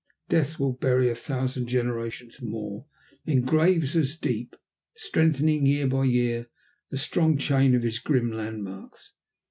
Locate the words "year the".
6.05-6.97